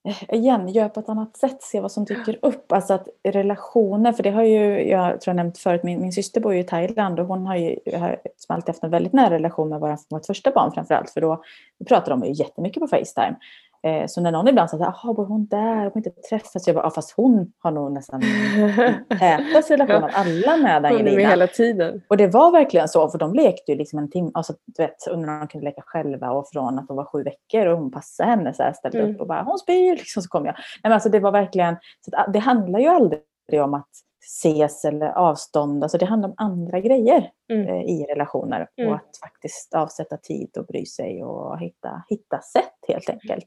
eh, 0.05 0.35
igen, 0.35 0.69
gör 0.69 0.89
på 0.89 1.01
ett 1.01 1.09
annat 1.09 1.37
sätt, 1.37 1.63
se 1.63 1.81
vad 1.81 1.93
som 1.93 2.05
dyker 2.05 2.39
upp. 2.43 2.73
Alltså 2.73 2.95
att 2.95 3.09
relationer, 3.23 4.13
för 4.13 4.23
det 4.23 4.31
har 4.31 4.43
ju, 4.43 4.89
jag 4.89 5.21
tror 5.21 5.33
jag 5.33 5.37
nämnt 5.37 5.59
förut, 5.59 5.83
min, 5.83 6.01
min 6.01 6.13
syster 6.13 6.41
bor 6.41 6.55
ju 6.55 6.61
i 6.61 6.65
Thailand 6.65 7.21
och 7.21 7.27
hon 7.27 7.47
har 7.47 7.57
ju 7.57 7.79
har 7.95 8.21
alltid 8.49 8.69
haft 8.69 8.85
en 8.85 8.91
väldigt 8.91 9.13
nära 9.13 9.35
relation 9.35 9.69
med 9.69 9.81
vårt 9.81 10.27
första 10.27 10.51
barn 10.51 10.73
framförallt. 10.73 11.11
För 11.11 11.21
då 11.21 11.43
pratar 11.89 12.11
de 12.11 12.25
ju 12.25 12.33
jättemycket 12.33 12.81
på 12.81 12.89
Facetime. 12.89 13.37
Eh, 13.83 14.07
så 14.07 14.21
när 14.21 14.33
någon 14.33 14.49
ibland 14.49 14.71
säger 14.71 14.85
jaha, 14.85 15.15
bor 15.15 15.27
hon 15.27 15.47
där? 15.47 15.77
Har 15.77 15.93
inte 15.97 16.11
träffats? 16.11 16.67
Jag 16.67 16.77
bara, 16.77 16.85
ja, 16.85 16.91
fast 16.91 17.13
hon 17.17 17.53
har 17.59 17.71
nog 17.71 17.93
nästan 17.93 18.21
tätast 19.19 19.71
relation 19.71 20.05
av 20.05 20.11
alla 20.13 20.57
med 20.57 20.85
Angelina. 20.85 21.31
Hela 21.31 21.47
tiden. 21.47 22.03
Och 22.09 22.17
det 22.17 22.27
var 22.27 22.51
verkligen 22.51 22.89
så, 22.89 23.09
för 23.09 23.19
de 23.19 23.35
lekte 23.35 23.73
ju 23.73 23.79
liksom 23.79 23.99
en 23.99 24.11
timme, 24.11 24.31
alltså 24.35 24.53
du 24.67 24.83
vet, 24.83 24.97
när 25.17 25.39
de 25.39 25.49
kunde 25.49 25.65
leka 25.65 25.83
själva 25.87 26.31
och 26.31 26.49
från 26.49 26.79
att 26.79 26.89
de 26.89 26.97
var 26.97 27.05
sju 27.05 27.23
veckor 27.23 27.67
och 27.67 27.79
hon 27.79 27.91
passade 27.91 28.31
henne 28.31 28.55
så 28.55 28.63
här, 28.63 28.73
ställde 28.73 28.99
mm. 28.99 29.15
upp 29.15 29.21
och 29.21 29.27
bara, 29.27 29.43
hon 29.43 29.59
spyr, 29.59 29.97
liksom 29.97 30.23
så 30.23 30.29
kom 30.29 30.45
jag. 30.45 30.55
Nej, 30.55 30.65
men 30.83 30.93
alltså 30.93 31.09
det 31.09 31.21
var 31.21 31.33
verkligen, 31.33 31.77
så 32.01 32.17
att, 32.17 32.33
det 32.33 32.39
handlar 32.39 32.79
ju 32.79 32.87
aldrig 32.87 33.23
om 33.63 33.75
att 33.75 33.89
ses 34.25 34.85
eller 34.85 35.09
avstånd, 35.09 35.83
alltså 35.83 35.99
det 35.99 36.07
handlar 36.07 36.29
om 36.29 36.35
andra 36.39 36.81
grejer 36.81 37.31
mm. 37.53 37.69
eh, 37.69 37.83
i 37.83 38.07
relationer 38.09 38.69
mm. 38.77 38.91
och 38.91 38.97
att 38.97 39.19
faktiskt 39.23 39.75
avsätta 39.75 40.17
tid 40.17 40.57
och 40.57 40.67
bry 40.67 40.87
sig 40.87 41.25
och 41.25 41.59
hitta, 41.59 42.03
hitta 42.09 42.41
sätt 42.41 42.79
helt 42.89 43.11
enkelt. 43.11 43.47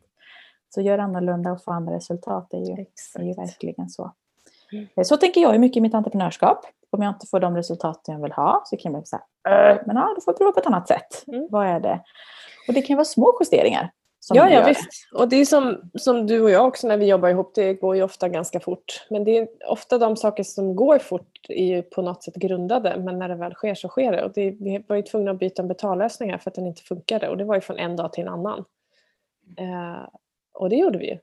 Så 0.73 0.81
gör 0.81 0.97
annorlunda 0.97 1.51
och 1.51 1.63
få 1.63 1.71
andra 1.71 1.95
resultat. 1.95 2.47
Det 2.51 2.57
är 2.57 2.65
ju, 2.65 2.85
är 3.15 3.23
ju 3.23 3.33
verkligen 3.33 3.89
så. 3.89 4.11
Mm. 4.71 4.87
Eh, 4.95 5.03
så 5.03 5.17
tänker 5.17 5.41
jag 5.41 5.59
mycket 5.59 5.77
i 5.77 5.81
mitt 5.81 5.93
entreprenörskap. 5.93 6.65
Om 6.89 7.01
jag 7.01 7.13
inte 7.15 7.27
får 7.27 7.39
de 7.39 7.55
resultat 7.55 8.01
jag 8.05 8.21
vill 8.21 8.31
ha 8.31 8.63
så 8.65 8.77
kan 8.77 8.93
jag 8.93 9.07
säga, 9.07 9.21
äh, 9.47 9.77
men 9.85 9.95
ja, 9.95 10.13
då 10.15 10.21
får 10.21 10.31
jag 10.31 10.37
prova 10.37 10.51
på 10.51 10.59
ett 10.59 10.65
annat 10.65 10.87
sätt. 10.87 11.23
Mm. 11.27 11.47
Vad 11.51 11.67
är 11.67 11.79
det? 11.79 12.01
Och 12.67 12.73
det 12.73 12.81
kan 12.81 12.97
vara 12.97 13.05
små 13.05 13.37
justeringar. 13.39 13.91
ja, 14.29 14.49
ja 14.49 14.65
visst. 14.65 15.07
Och 15.13 15.29
det 15.29 15.35
är 15.35 15.45
som, 15.45 15.91
som 15.95 16.27
du 16.27 16.41
och 16.41 16.49
jag 16.49 16.67
också 16.67 16.87
när 16.87 16.97
vi 16.97 17.05
jobbar 17.05 17.29
ihop, 17.29 17.51
det 17.55 17.73
går 17.73 17.95
ju 17.95 18.03
ofta 18.03 18.29
ganska 18.29 18.59
fort. 18.59 19.05
Men 19.09 19.23
det 19.23 19.37
är 19.37 19.47
ofta 19.67 19.97
de 19.97 20.17
saker 20.17 20.43
som 20.43 20.75
går 20.75 20.99
fort 20.99 21.39
är 21.49 21.65
ju 21.65 21.81
på 21.81 22.01
något 22.01 22.23
sätt 22.23 22.35
grundade, 22.35 22.97
men 22.97 23.19
när 23.19 23.29
det 23.29 23.35
väl 23.35 23.53
sker 23.53 23.75
så 23.75 23.87
sker 23.87 24.11
det. 24.11 24.23
Och 24.23 24.31
det, 24.33 24.51
vi 24.51 24.83
var 24.87 24.95
ju 24.95 25.01
tvungna 25.01 25.31
att 25.31 25.39
byta 25.39 25.61
en 25.61 25.67
betallösning 25.67 26.31
här 26.31 26.37
för 26.37 26.49
att 26.49 26.55
den 26.55 26.67
inte 26.67 26.81
funkade 26.81 27.29
och 27.29 27.37
det 27.37 27.43
var 27.43 27.55
ju 27.55 27.61
från 27.61 27.77
en 27.77 27.95
dag 27.95 28.13
till 28.13 28.23
en 28.23 28.33
annan. 28.33 28.65
Uh, 29.59 30.07
och 30.53 30.69
det 30.69 30.75
gjorde 30.75 30.97
vi 30.97 31.09
ju. 31.09 31.19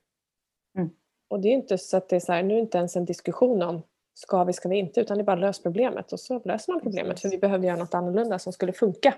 Mm. 0.76 0.90
Och 1.28 1.40
det 1.40 1.49
är 1.49 1.52
inte 1.52 1.78
så 1.78 1.96
att 1.96 2.08
det 2.08 2.16
är 2.16 2.20
så 2.20 2.32
här, 2.32 2.42
nu 2.42 2.54
är 2.54 2.56
det 2.56 2.62
inte 2.62 2.78
ens 2.78 2.96
en 2.96 3.04
diskussion 3.04 3.62
om 3.62 3.82
ska 4.14 4.44
vi, 4.44 4.52
ska 4.52 4.68
vi 4.68 4.78
inte, 4.78 5.00
utan 5.00 5.18
det 5.18 5.22
är 5.22 5.25
bara 5.26 5.37
lös 5.37 5.62
problemet 5.62 6.12
och 6.12 6.20
så 6.20 6.42
löser 6.44 6.72
man 6.72 6.82
problemet 6.82 7.20
för 7.20 7.28
vi 7.28 7.38
behövde 7.38 7.66
göra 7.66 7.76
något 7.76 7.94
annorlunda 7.94 8.38
som 8.38 8.52
skulle 8.52 8.72
funka, 8.72 9.14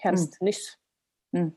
helst 0.00 0.40
mm. 0.40 0.46
nyss. 0.46 0.76
Mm. 1.36 1.50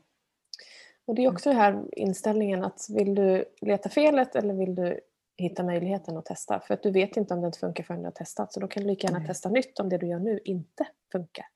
Och 1.04 1.14
det 1.14 1.24
är 1.24 1.32
också 1.32 1.50
den 1.50 1.58
här 1.58 1.84
inställningen 1.92 2.64
att 2.64 2.86
vill 2.90 3.14
du 3.14 3.44
leta 3.60 3.88
felet 3.88 4.36
eller 4.36 4.54
vill 4.54 4.74
du 4.74 5.00
hitta 5.36 5.62
möjligheten 5.62 6.16
att 6.16 6.24
testa? 6.24 6.60
För 6.60 6.74
att 6.74 6.82
du 6.82 6.90
vet 6.90 7.16
inte 7.16 7.34
om 7.34 7.40
det 7.40 7.46
inte 7.46 7.58
funkar 7.58 7.84
förrän 7.84 8.00
du 8.00 8.06
har 8.06 8.12
testat 8.12 8.52
så 8.52 8.60
då 8.60 8.68
kan 8.68 8.82
du 8.82 8.88
lika 8.88 9.06
gärna 9.06 9.26
testa 9.26 9.48
nytt 9.48 9.80
om 9.80 9.88
det 9.88 9.98
du 9.98 10.06
gör 10.06 10.18
nu 10.18 10.40
inte 10.44 10.86
funkar. 11.12 11.46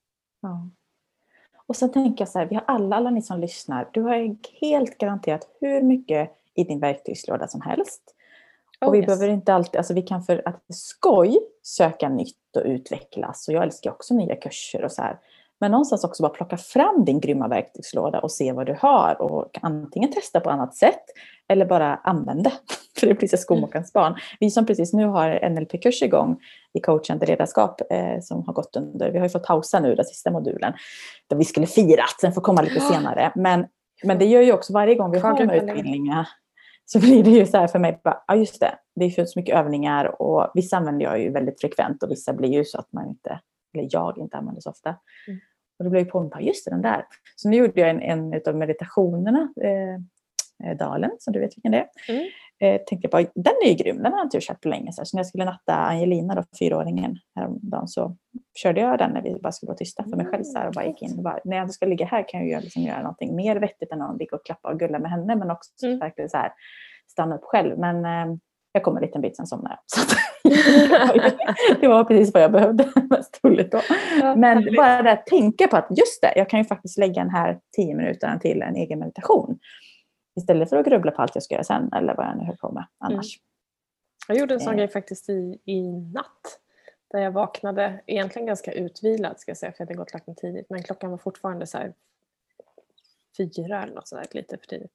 Ja. 0.40 0.70
Och 1.66 1.76
sen 1.76 1.92
tänker 1.92 2.23
jag 2.23 2.28
så 2.28 2.38
här, 2.38 2.47
vi 2.47 2.54
har 2.54 2.64
alla, 2.66 2.97
alla 2.97 3.11
ni 3.11 3.23
som 3.23 3.40
lyssnar, 3.40 3.88
du 3.92 4.02
har 4.02 4.37
helt 4.61 4.99
garanterat 4.99 5.49
hur 5.61 5.83
mycket 5.83 6.30
i 6.54 6.64
din 6.64 6.80
verktygslåda 6.80 7.49
som 7.49 7.61
helst. 7.61 8.02
Oh, 8.80 8.88
och 8.88 8.94
vi 8.94 8.99
yes. 8.99 9.06
behöver 9.06 9.28
inte 9.28 9.54
alltid, 9.54 9.78
alltså 9.78 9.94
vi 9.94 10.02
kan 10.02 10.23
för 10.23 10.42
att 10.49 10.64
skoj 10.68 11.38
söka 11.62 12.09
nytt 12.09 12.56
och 12.56 12.62
utvecklas. 12.64 13.49
Och 13.49 13.54
jag 13.54 13.62
älskar 13.62 13.90
också 13.90 14.14
nya 14.14 14.37
kurser 14.37 14.85
och 14.85 14.92
så 14.92 15.02
här. 15.02 15.18
Men 15.61 15.71
någonstans 15.71 16.04
också 16.04 16.23
bara 16.23 16.33
plocka 16.33 16.56
fram 16.56 17.04
din 17.04 17.21
grymma 17.21 17.49
verktygslåda 17.49 18.21
och 18.21 18.33
se 18.33 18.52
vad 18.52 18.66
du 18.66 18.76
har 18.80 19.23
och 19.23 19.59
antingen 19.62 20.12
testa 20.12 20.40
på 20.40 20.50
annat 20.50 20.75
sätt 20.75 21.04
eller 21.49 21.66
bara 21.66 21.97
använda. 21.97 22.52
För 23.04 23.08
det 23.08 23.18
blir 23.18 23.28
så 23.28 23.37
skomakarens 23.37 23.92
barn. 23.92 24.14
Vi 24.40 24.50
som 24.50 24.66
precis 24.66 24.92
nu 24.92 25.06
har 25.06 25.49
NLP-kurs 25.50 26.02
igång 26.02 26.40
i 26.75 26.80
coachande 26.80 27.26
ledarskap 27.26 27.80
eh, 27.90 28.20
som 28.20 28.46
har 28.46 28.52
gått 28.52 28.76
under, 28.76 29.11
vi 29.11 29.18
har 29.18 29.26
ju 29.26 29.30
fått 29.30 29.46
pausa 29.46 29.80
nu 29.80 29.94
den 29.94 30.04
sista 30.04 30.30
modulen, 30.30 30.73
där 31.30 31.37
vi 31.37 31.44
skulle 31.44 31.66
fira, 31.66 32.04
sen 32.20 32.32
får 32.32 32.40
komma 32.40 32.62
lite 32.62 32.80
senare. 32.80 33.32
Men, 33.34 33.66
men 34.04 34.18
det 34.18 34.25
gör 34.25 34.42
ju 34.42 34.52
också 34.52 34.73
varje 34.73 34.94
gång 34.94 35.11
vi 35.11 35.18
har 35.18 35.38
de 35.38 35.49
här 35.49 35.56
utbildningarna 35.56 36.26
så 36.84 37.00
blir 37.00 37.25
det 37.25 37.30
ju 37.30 37.46
så 37.46 37.56
här 37.56 37.66
för 37.66 37.78
mig, 37.78 38.00
bara, 38.04 38.23
ja 38.26 38.37
just 38.37 38.61
det, 38.61 38.78
det 38.96 39.11
finns 39.11 39.32
så 39.32 39.38
mycket 39.38 39.56
övningar 39.56 40.23
och 40.23 40.50
vissa 40.54 40.76
använder 40.76 41.04
jag 41.04 41.20
ju 41.20 41.30
väldigt 41.30 41.61
frekvent 41.61 42.02
och 42.02 42.11
vissa 42.11 42.32
blir 42.32 42.52
ju 42.52 42.64
så 42.64 42.78
att 42.78 42.92
man 42.92 43.08
inte, 43.08 43.40
eller 43.75 43.88
jag 43.90 44.18
inte 44.18 44.37
använder 44.37 44.61
så 44.61 44.70
ofta. 44.70 44.88
Mm. 45.28 45.40
Och 45.78 45.84
då 45.84 45.90
blev 45.90 46.02
jag 46.02 46.12
påmind 46.12 46.34
just 46.40 46.64
det, 46.64 46.70
den 46.70 46.82
där. 46.82 47.06
Så 47.37 47.49
nu 47.49 47.56
gjorde 47.56 47.80
jag 47.80 47.90
en, 47.90 48.02
en 48.02 48.40
av 48.46 48.56
meditationerna, 48.56 49.49
eh, 49.62 49.94
eh, 50.68 50.76
Dalen, 50.76 51.11
som 51.18 51.32
du 51.32 51.40
vet 51.40 51.56
vilken 51.56 51.73
det 51.73 51.78
är. 51.78 51.88
Mm. 52.08 52.30
Eh, 52.64 52.80
tänkte 52.87 52.99
jag 53.02 53.11
bara, 53.11 53.30
den 53.35 53.54
är 53.64 53.68
ju 53.68 53.75
grym, 53.75 54.02
den 54.02 54.12
har 54.12 54.18
jag 54.18 54.26
inte 54.26 54.40
kört 54.40 54.61
på 54.61 54.68
länge. 54.68 54.92
Så 54.92 55.02
när 55.12 55.18
jag 55.18 55.26
skulle 55.26 55.44
natta 55.44 55.75
Angelina, 55.75 56.35
då, 56.35 56.44
fyraåringen, 56.59 57.16
häromdagen 57.35 57.88
så 57.88 58.16
körde 58.62 58.80
jag 58.80 58.99
den 58.99 59.11
när 59.11 59.23
vi 59.23 59.38
bara 59.42 59.52
skulle 59.52 59.68
vara 59.68 59.76
tysta 59.76 60.04
för 60.04 60.16
mig 60.16 60.26
själv. 60.26 60.42
Så 60.44 60.59
här, 60.59 60.66
och 60.66 60.73
bara 60.73 60.87
gick 60.87 61.02
in 61.02 61.18
och 61.18 61.25
bara, 61.25 61.38
när 61.44 61.56
jag 61.56 61.71
ska 61.71 61.87
ligga 61.87 62.06
här 62.06 62.28
kan 62.28 62.49
jag 62.49 62.62
liksom 62.62 62.83
göra 62.83 63.02
någonting 63.02 63.37
mer 63.37 63.56
vettigt 63.56 63.92
än 63.92 64.02
att 64.02 64.18
ligga 64.18 64.37
och 64.37 64.47
klappa 64.47 64.68
och 64.68 64.78
gulla 64.78 64.99
med 64.99 65.11
henne. 65.11 65.37
Men 65.37 65.50
också 65.50 65.87
mm. 65.87 65.99
verkligen 65.99 66.30
så 66.30 66.37
här, 66.37 66.52
stanna 67.11 67.35
upp 67.35 67.44
själv. 67.44 67.78
Men 67.78 68.04
eh, 68.04 68.37
jag 68.73 68.83
kom 68.83 68.97
en 68.97 69.02
liten 69.02 69.21
bit, 69.21 69.37
sen 69.37 69.47
somnade 69.47 69.78
jag. 69.97 71.80
det 71.80 71.88
var 71.88 72.04
precis 72.04 72.35
vad 72.35 72.42
jag 72.42 72.52
behövde 72.52 72.88
mest 73.11 73.40
roligt 73.42 73.73
då. 73.73 73.80
Men 74.37 74.76
bara 74.76 75.02
det 75.02 75.12
att 75.12 75.26
tänka 75.26 75.68
på 75.68 75.76
att 75.76 75.88
just 75.90 76.23
det, 76.23 76.33
jag 76.37 76.49
kan 76.49 76.61
ju 76.61 76.64
faktiskt 76.64 76.99
lägga 76.99 77.23
den 77.23 77.30
här 77.30 77.59
tio 77.76 77.94
minuterna 77.94 78.38
till 78.38 78.62
en 78.62 78.76
egen 78.76 78.99
meditation. 78.99 79.59
Istället 80.37 80.71
för 80.71 80.76
att 80.76 80.87
grubbla 80.87 81.11
på 81.11 81.23
allt 81.23 81.35
jag 81.35 81.43
ska 81.43 81.55
göra 81.55 81.64
sen 81.64 81.93
eller 81.93 82.14
vad 82.14 82.26
jag 82.26 82.38
nu 82.38 82.45
höll 82.45 82.57
på 82.57 82.73
med 82.73 82.87
annars. 82.99 83.38
Mm. 83.38 83.45
Jag 84.29 84.38
gjorde 84.38 84.55
en 84.55 84.61
sån 84.61 84.73
eh. 84.73 84.76
grej 84.76 84.88
faktiskt 84.88 85.29
i, 85.29 85.59
i 85.64 85.83
natt. 85.93 86.61
Där 87.11 87.19
jag 87.19 87.31
vaknade 87.31 88.00
egentligen 88.07 88.47
ganska 88.47 88.73
utvilad 88.73 89.41
ska 89.41 89.50
jag 89.50 89.57
säga 89.57 89.73
för 89.73 89.81
jag 89.81 89.87
hade 89.87 89.99
gått 89.99 90.09
och 90.09 90.14
lagt 90.14 90.26
mig 90.26 90.37
tidigt. 90.37 90.71
Men 90.71 90.83
klockan 90.83 91.11
var 91.11 91.19
fortfarande 91.19 91.67
så 91.67 91.79
här 91.79 91.95
fyra 93.37 93.83
eller 93.83 93.95
något 93.95 94.09
sådär, 94.09 94.26
lite 94.31 94.59
för 94.59 94.67
tidigt. 94.67 94.93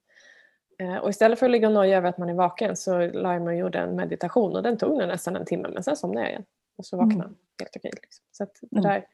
Eh, 0.78 0.96
och 0.96 1.10
istället 1.10 1.38
för 1.38 1.46
att 1.46 1.52
ligga 1.52 1.68
och 1.68 1.74
noja 1.74 1.96
över 1.96 2.08
att 2.08 2.18
man 2.18 2.28
är 2.28 2.34
vaken 2.34 2.76
så 2.76 2.98
la 2.98 3.32
jag 3.32 3.42
mig 3.42 3.54
och 3.54 3.60
gjorde 3.60 3.78
en 3.78 3.96
meditation 3.96 4.56
och 4.56 4.62
den 4.62 4.78
tog 4.78 4.98
nästan 4.98 5.36
en 5.36 5.44
timme 5.44 5.68
men 5.68 5.82
sen 5.82 5.96
somnade 5.96 6.20
jag 6.20 6.30
igen. 6.30 6.44
Och 6.76 6.86
så 6.86 6.96
vaknade 6.96 7.24
mm. 7.24 7.36
helt 7.58 7.76
okej. 7.76 7.90
Liksom. 7.94 8.24
Så 8.32 8.44
det 8.44 8.78
mm. 8.78 8.82
där, 8.82 9.06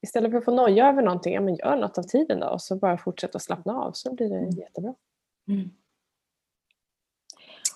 istället 0.00 0.30
för 0.30 0.38
att 0.38 0.44
få 0.44 0.54
noja 0.54 0.88
över 0.88 1.02
någonting, 1.02 1.34
ja, 1.34 1.40
men 1.40 1.54
gör 1.54 1.76
något 1.76 1.98
av 1.98 2.02
tiden 2.02 2.40
då 2.40 2.46
och 2.46 2.62
så 2.62 2.76
bara 2.76 2.98
fortsätta 2.98 3.36
att 3.36 3.42
slappna 3.42 3.82
av 3.82 3.92
så 3.92 4.14
blir 4.14 4.28
det 4.28 4.36
mm. 4.36 4.50
jättebra. 4.50 4.94
Mm. 5.50 5.70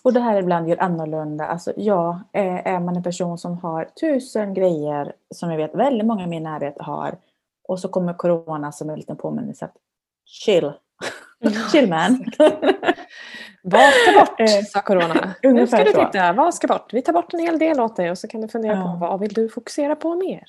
Och 0.02 0.12
det 0.12 0.20
här 0.20 0.38
ibland 0.38 0.68
gör 0.68 0.82
annorlunda. 0.82 1.46
Alltså, 1.46 1.72
ja, 1.76 2.20
är 2.32 2.80
man 2.80 2.96
en 2.96 3.02
person 3.02 3.38
som 3.38 3.58
har 3.58 3.84
tusen 3.84 4.54
grejer 4.54 5.12
som 5.34 5.50
jag 5.50 5.56
vet 5.56 5.74
väldigt 5.74 6.06
många 6.06 6.24
i 6.24 6.26
min 6.26 6.42
närhet 6.42 6.74
har 6.78 7.18
och 7.68 7.80
så 7.80 7.88
kommer 7.88 8.14
corona 8.14 8.72
som 8.72 8.90
en 8.90 8.96
liten 8.96 9.16
påminnelse 9.16 9.64
att 9.64 9.76
chill. 10.24 10.72
chill 11.72 11.88
man. 11.88 12.24
Vad 13.66 13.92
ska 13.92 14.18
bort, 14.18 14.40
eh, 14.40 14.62
sa 14.66 14.80
corona. 14.80 15.34
nu 15.42 15.66
ska 15.66 15.84
du 15.84 15.92
titta, 15.92 16.32
vad 16.32 16.54
ska 16.54 16.66
bort? 16.66 16.92
Vi 16.92 17.02
tar 17.02 17.12
bort 17.12 17.34
en 17.34 17.40
hel 17.40 17.58
del 17.58 17.80
åt 17.80 17.96
dig 17.96 18.10
och 18.10 18.18
så 18.18 18.28
kan 18.28 18.40
du 18.40 18.48
fundera 18.48 18.76
ja. 18.76 18.82
på 18.82 19.06
vad 19.06 19.20
vill 19.20 19.32
du 19.32 19.48
fokusera 19.48 19.96
på 19.96 20.14
mer? 20.14 20.44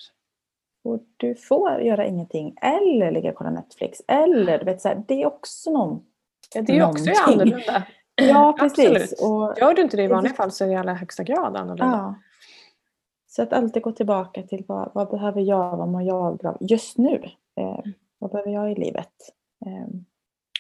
Och 0.84 1.00
du 1.18 1.36
får 1.36 1.82
göra 1.82 2.06
ingenting 2.06 2.56
eller 2.62 3.12
ligga 3.12 3.30
och 3.30 3.36
kolla 3.36 3.50
Netflix. 3.50 4.02
Eller 4.08 4.60
du 4.60 4.66
vet, 4.66 4.82
så 4.82 4.88
här, 4.88 5.04
det 5.08 5.22
är 5.22 5.26
också 5.26 5.72
någon, 5.72 6.06
ja, 6.54 6.62
Det 6.62 6.76
är 6.76 6.80
någonting. 6.80 7.12
också 7.12 7.32
annorlunda. 7.32 7.84
Ja, 8.16 8.56
precis. 8.60 9.22
Och, 9.22 9.54
Gör 9.62 9.74
du 9.74 9.82
inte 9.82 9.98
det 9.98 10.04
i 10.04 10.08
vanliga 10.08 10.34
fall 10.34 10.52
så 10.52 10.64
är 10.64 10.68
det 10.68 10.74
i 10.74 10.78
allra 10.78 10.94
högsta 10.94 11.24
grad 11.24 11.56
annorlunda. 11.56 11.98
Ja. 11.98 12.16
Så 13.28 13.42
att 13.42 13.54
alltid 13.54 13.82
gå 13.82 13.92
tillbaka 13.92 14.44
till 14.44 14.64
vad, 14.68 14.92
vad 14.94 15.10
behöver 15.10 15.42
jag, 15.42 15.78
vad 15.78 15.88
mår 15.88 16.02
jag 16.02 16.38
bra 16.38 16.58
just 16.60 16.98
nu? 16.98 17.24
Eh, 17.60 17.80
vad 18.20 18.32
behöver 18.32 18.52
jag 18.52 18.72
i 18.72 18.76
livet? 18.76 19.14
Eh, 19.66 19.88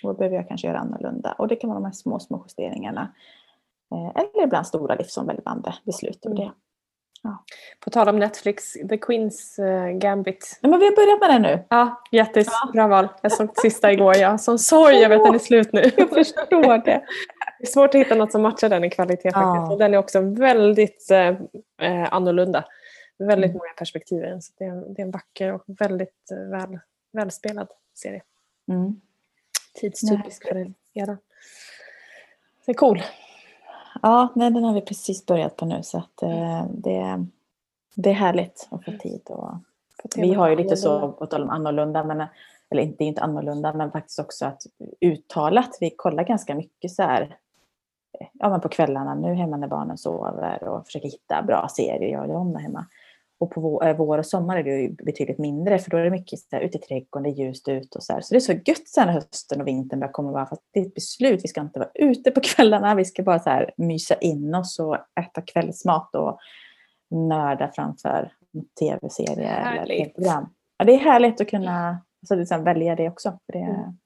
vad 0.03 0.17
behöver 0.17 0.35
jag 0.35 0.47
kanske 0.47 0.67
göra 0.67 0.79
annorlunda? 0.79 1.31
Och 1.37 1.47
det 1.47 1.55
kan 1.55 1.69
vara 1.69 1.79
de 1.79 1.85
här 1.85 1.91
små, 1.91 2.19
små 2.19 2.43
justeringarna. 2.47 3.13
Eh, 3.91 4.21
eller 4.21 4.43
ibland 4.43 4.67
stora 4.67 4.95
livsomvälvande 4.95 5.75
beslut. 5.83 6.25
Mm. 6.25 6.37
Det. 6.37 6.51
Ja. 7.25 7.43
På 7.79 7.89
tal 7.89 8.09
om 8.09 8.19
Netflix, 8.19 8.73
The 8.89 8.97
Queens 8.97 9.59
uh, 9.59 9.97
Gambit. 9.97 10.59
Ja, 10.61 10.69
men 10.69 10.79
vi 10.79 10.85
har 10.85 10.95
börjat 10.95 11.19
med 11.19 11.29
den 11.29 11.41
nu. 11.41 11.65
Ja, 11.69 12.01
jättes. 12.11 12.47
Ja. 12.47 12.71
Bra 12.73 12.87
val. 12.87 13.07
Jag 13.21 13.31
såg 13.31 13.57
sista 13.57 13.91
igår. 13.91 14.17
Ja. 14.17 14.37
Som 14.37 14.59
sorg 14.59 15.05
över 15.05 15.15
att 15.15 15.23
den 15.23 15.35
är 15.35 15.39
slut 15.39 15.73
nu. 15.73 15.81
Jag 15.97 16.09
förstår 16.09 16.85
det. 16.85 17.05
Det 17.59 17.67
är 17.67 17.67
svårt 17.67 17.95
att 17.95 18.01
hitta 18.01 18.15
något 18.15 18.31
som 18.31 18.41
matchar 18.41 18.69
den 18.69 18.83
i 18.83 18.89
kvalitet 18.89 19.31
faktiskt. 19.31 19.71
Och 19.71 19.77
den 19.77 19.93
är 19.93 19.97
också 19.97 20.21
väldigt 20.21 21.11
eh, 21.11 21.27
eh 21.81 22.13
annorlunda. 22.13 22.65
Väldigt 23.17 23.49
mm. 23.49 23.57
många 23.57 23.73
perspektiv 23.77 24.23
i 24.23 24.27
den. 24.27 24.41
Så 24.41 24.53
det, 24.57 24.65
är 24.65 24.69
en, 24.69 24.93
det 24.93 25.01
är 25.01 25.05
en 25.05 25.11
vacker 25.11 25.53
och 25.53 25.63
väldigt 25.67 26.31
eh, 26.31 26.37
väl, 26.37 26.79
välspelad 27.11 27.67
serie. 27.93 28.21
Mm. 28.71 29.01
Tidstypisk 29.73 30.47
för 30.47 30.55
den 30.55 30.73
eran. 30.93 31.17
Det 32.65 32.71
är 32.71 32.75
cool. 32.75 33.03
Ja, 34.01 34.29
nej, 34.35 34.51
den 34.51 34.63
har 34.63 34.73
vi 34.73 34.81
precis 34.81 35.25
börjat 35.25 35.55
på 35.55 35.65
nu 35.65 35.83
så 35.83 35.97
att 35.97 36.21
eh, 36.21 36.65
det, 36.69 37.25
det 37.95 38.09
är 38.09 38.13
härligt 38.13 38.67
att 38.71 38.85
få 38.85 38.91
tid. 38.91 39.21
Och, 39.29 39.53
vi 40.15 40.33
har 40.33 40.49
ju 40.49 40.55
lite 40.55 40.77
så, 40.77 41.11
på 41.11 41.25
tal 41.25 41.43
om 41.43 41.49
annorlunda, 41.49 42.03
men, 42.03 42.27
eller 42.69 42.83
inte, 42.83 43.03
inte 43.03 43.21
annorlunda, 43.21 43.73
men 43.73 43.91
faktiskt 43.91 44.19
också 44.19 44.45
att 44.45 44.61
uttalat. 45.01 45.77
Vi 45.79 45.89
kollar 45.89 46.23
ganska 46.23 46.55
mycket 46.55 46.91
så 46.91 47.03
här, 47.03 47.37
ja 48.33 48.49
men 48.49 48.61
på 48.61 48.69
kvällarna 48.69 49.15
nu 49.15 49.33
hemma 49.33 49.57
när 49.57 49.67
barnen 49.67 49.97
sover 49.97 50.63
och 50.63 50.85
försöker 50.85 51.09
hitta 51.09 51.41
bra 51.41 51.67
serier 51.69 52.11
jag 52.11 52.23
och 52.23 52.33
John 52.33 52.55
hemma. 52.55 52.85
Och 53.37 53.51
på 53.51 53.83
eh, 53.83 53.97
vår 53.97 54.17
och 54.17 54.25
sommar 54.25 54.57
är 54.57 54.63
det 54.63 54.69
ju 54.69 54.89
betydligt 54.89 55.37
mindre 55.37 55.79
för 55.79 55.91
då 55.91 55.97
är 55.97 56.03
det 56.03 56.09
mycket 56.09 56.39
så 56.39 56.55
här, 56.55 56.61
ute 56.61 56.77
i 56.77 56.81
trädgården, 56.81 57.23
det 57.23 57.29
är 57.29 57.45
ljust 57.45 57.67
ute 57.67 57.97
och 57.97 58.03
så 58.03 58.13
här. 58.13 58.21
Så 58.21 58.33
det 58.33 58.37
är 58.37 58.39
så 58.39 58.53
gött 58.53 58.87
sen 58.87 59.07
när 59.07 59.13
hösten 59.13 59.61
och 59.61 59.67
vintern 59.67 59.99
börjar 59.99 60.11
komma 60.11 60.31
bara 60.31 60.45
för 60.45 60.55
att 60.55 60.63
det 60.73 60.79
är 60.79 60.85
ett 60.85 60.93
beslut. 60.93 61.43
Vi 61.43 61.47
ska 61.47 61.61
inte 61.61 61.79
vara 61.79 61.89
ute 61.93 62.31
på 62.31 62.39
kvällarna, 62.43 62.95
vi 62.95 63.05
ska 63.05 63.23
bara 63.23 63.39
så 63.39 63.49
här 63.49 63.73
mysa 63.77 64.15
in 64.15 64.55
oss 64.55 64.79
och 64.79 64.97
äta 65.19 65.41
kvällsmat 65.41 66.15
och 66.15 66.39
nörda 67.11 67.71
framför 67.75 68.31
tv-serie 68.79 69.49
eller 69.49 70.09
program. 70.09 70.53
Ja, 70.77 70.85
det 70.85 70.93
är 70.93 70.99
härligt 70.99 71.41
att 71.41 71.49
kunna 71.49 72.01
alltså, 72.21 72.35
liksom 72.35 72.63
välja 72.63 72.95
det 72.95 73.09
också. 73.09 73.39
För 73.45 73.53
det, 73.53 73.65
mm. 73.65 73.97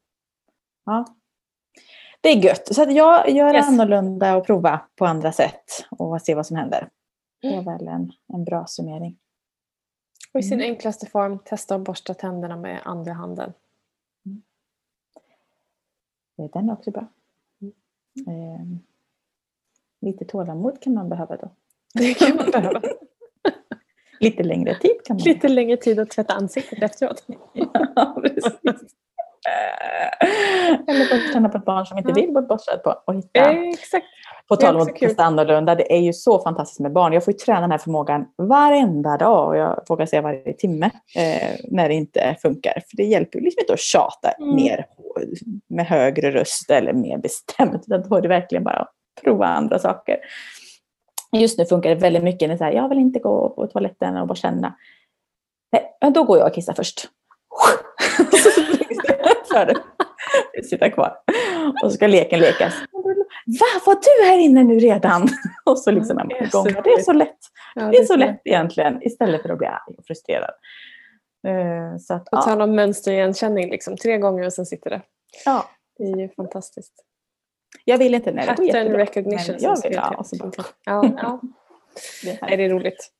ja. 0.85 1.05
det 2.21 2.29
är 2.29 2.35
gött. 2.35 2.75
Så 2.75 2.83
att 2.83 2.93
jag 2.93 3.29
gör 3.29 3.53
yes. 3.53 3.67
annorlunda 3.67 4.35
och 4.35 4.45
prova 4.45 4.81
på 4.95 5.05
andra 5.05 5.31
sätt 5.31 5.63
och 5.89 6.21
se 6.21 6.35
vad 6.35 6.45
som 6.45 6.57
händer. 6.57 6.89
Det 7.41 7.47
är 7.47 7.61
väl 7.61 7.87
en, 7.87 8.11
en 8.27 8.43
bra 8.43 8.65
summering. 8.67 9.17
Och 10.33 10.39
i 10.39 10.43
sin 10.43 10.59
mm. 10.59 10.71
enklaste 10.71 11.05
form, 11.05 11.39
testa 11.39 11.75
att 11.75 11.81
borsta 11.81 12.13
tänderna 12.13 12.57
med 12.57 12.81
andra 12.85 13.13
handen. 13.13 13.53
Mm. 14.25 14.41
Den 16.53 16.69
är 16.69 16.73
också 16.73 16.91
bra. 16.91 17.07
Mm. 17.61 17.73
Eh, 18.27 18.65
lite 20.01 20.25
tålamod 20.25 20.81
kan 20.81 20.93
man 20.93 21.09
behöva 21.09 21.37
då. 21.37 21.51
Det 21.93 22.13
kan 22.13 22.35
man 22.35 22.51
behöva. 22.51 22.81
lite 24.19 24.43
längre 24.43 24.75
tid 24.79 25.03
kan 25.05 25.15
man 25.15 25.23
Lite 25.23 25.47
längre 25.47 25.77
tid 25.77 25.99
att 25.99 26.09
tvätta 26.09 26.33
ansiktet 26.33 26.83
efteråt. 26.83 27.23
ja, 27.95 28.21
precis. 28.21 28.59
Eller 30.87 31.09
bara 31.09 31.33
känna 31.33 31.49
på 31.49 31.57
ett 31.57 31.65
barn 31.65 31.85
som 31.85 31.97
inte 31.97 32.13
vill 32.13 32.31
bli 32.31 32.41
borstad 32.41 32.77
på 32.77 33.01
och 33.05 33.15
hitta. 33.15 33.51
Exakt. 33.51 34.05
På 34.49 34.55
tal 34.55 34.75
om 34.75 34.81
att 34.81 34.95
testa 34.95 35.23
annorlunda, 35.23 35.75
det 35.75 35.93
är 35.93 35.99
ju 35.99 36.13
så 36.13 36.39
fantastiskt 36.39 36.79
med 36.79 36.93
barn. 36.93 37.13
Jag 37.13 37.25
får 37.25 37.33
ju 37.33 37.37
träna 37.37 37.61
den 37.61 37.71
här 37.71 37.77
förmågan 37.77 38.25
varenda 38.37 39.17
dag 39.17 39.47
och 39.47 39.57
jag 39.57 39.83
vågar 39.89 40.05
säga 40.05 40.21
varje 40.21 40.53
timme 40.53 40.85
eh, 41.15 41.59
när 41.63 41.89
det 41.89 41.95
inte 41.95 42.35
funkar. 42.41 42.73
För 42.89 42.97
det 42.97 43.03
hjälper 43.03 43.39
ju 43.39 43.45
liksom 43.45 43.59
inte 43.59 43.73
att 43.73 43.79
tjata 43.79 44.31
mm. 44.31 44.55
mer 44.55 44.85
med 45.69 45.85
högre 45.85 46.31
röst 46.31 46.69
eller 46.69 46.93
mer 46.93 47.17
bestämt. 47.17 47.85
Då 47.85 48.15
är 48.15 48.21
det 48.21 48.27
verkligen 48.27 48.63
bara 48.63 48.75
att 48.75 48.91
prova 49.23 49.45
andra 49.45 49.79
saker. 49.79 50.17
Just 51.31 51.57
nu 51.57 51.65
funkar 51.65 51.89
det 51.89 51.95
väldigt 51.95 52.23
mycket 52.23 52.49
när 52.49 52.57
jag 52.65 52.75
jag 52.75 52.89
vill 52.89 52.99
inte 52.99 53.19
gå 53.19 53.49
på 53.49 53.67
toaletten 53.67 54.17
och 54.17 54.27
bara 54.27 54.35
känna. 54.35 54.75
Nej, 55.71 56.11
då 56.13 56.23
går 56.23 56.37
jag 56.37 56.47
och 56.47 56.53
kissar 56.53 56.73
först. 56.73 57.07
Sitta 60.69 60.89
kvar. 60.89 61.15
Och 61.83 61.91
så 61.91 61.95
ska 61.95 62.07
leken 62.07 62.39
lekas. 62.39 62.73
Va, 63.59 63.65
var 63.85 63.95
du 63.95 64.29
här 64.29 64.37
inne 64.37 64.63
nu 64.63 64.79
redan? 64.79 65.27
Och 65.65 65.79
så 65.79 65.91
liksom 65.91 66.17
är 66.17 66.23
man 66.23 66.31
igång. 66.31 66.65
Det 66.65 66.89
är 66.89 67.01
så 67.01 67.13
lätt. 67.13 67.37
Ja, 67.75 67.81
det 67.81 67.97
är 67.97 68.05
så 68.05 68.15
lätt 68.15 68.41
egentligen 68.45 69.03
istället 69.03 69.41
för 69.41 69.49
att 69.49 69.57
bli 69.57 69.67
arg 69.67 69.95
och 69.97 70.05
frustrerad. 70.07 70.51
Uh, 71.47 71.97
så 71.97 72.13
att, 72.13 72.25
På 72.25 72.37
tal 72.37 72.61
om 72.61 72.75
mönstrigenkänning, 72.75 73.69
liksom, 73.69 73.97
tre 73.97 74.17
gånger 74.17 74.45
och 74.45 74.53
sen 74.53 74.65
sitter 74.65 74.89
det. 74.89 75.01
Ja. 75.45 75.69
Det 75.97 76.03
är 76.03 76.17
ju 76.17 76.29
fantastiskt. 76.29 76.93
Jag 77.85 77.97
vill 77.97 78.13
inte. 78.13 78.31
Nej, 78.31 78.47
Pattern 78.47 78.65
jättebra. 78.65 78.97
recognition. 78.97 79.55
Men 79.55 79.63
jag 79.63 79.83
vill, 79.83 79.93
ja, 79.93 80.15
och 80.17 80.27
så 80.27 80.35
bara, 80.35 80.51
ja, 80.85 81.11
ja. 81.17 81.41
det. 82.23 82.39
Nej, 82.41 82.57
det 82.57 82.65
är 82.65 82.69
roligt. 82.69 83.11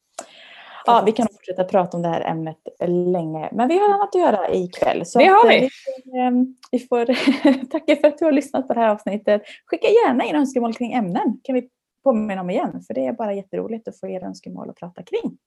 Ja, 0.86 1.03
vi 1.05 1.12
kan 1.12 1.27
fortsätta 1.31 1.63
prata 1.63 1.98
om 1.98 2.03
det 2.03 2.09
här 2.09 2.21
ämnet 2.21 2.57
länge. 2.88 3.50
Men 3.51 3.67
vi 3.67 3.79
har 3.79 3.86
annat 3.93 4.15
att 4.15 4.21
göra 4.21 4.50
ikväll. 4.50 5.05
Så 5.05 5.19
Det 5.19 5.25
har 5.25 5.45
att, 5.45 5.51
vi. 5.51 5.63
eh, 5.65 6.31
Vi 6.71 6.79
får, 6.79 7.00
eh, 7.09 7.15
vi 7.25 7.33
får 7.33 7.65
tacka 7.71 7.95
för 7.95 8.07
att 8.07 8.17
du 8.17 8.25
har 8.25 8.31
lyssnat 8.31 8.67
på 8.67 8.74
det 8.74 8.79
här 8.79 8.89
avsnittet. 8.89 9.41
Skicka 9.65 9.88
gärna 9.88 10.24
in 10.25 10.36
önskemål 10.36 10.74
kring 10.74 10.93
ämnen. 10.93 11.39
kan 11.43 11.55
vi 11.55 11.69
påminna 12.03 12.41
om 12.41 12.50
igen. 12.50 12.81
För 12.88 12.93
det 12.93 13.05
är 13.05 13.13
bara 13.13 13.33
jätteroligt 13.33 13.88
att 13.88 14.00
få 14.00 14.07
era 14.07 14.25
önskemål 14.25 14.69
att 14.69 14.75
prata 14.75 15.03
kring. 15.03 15.38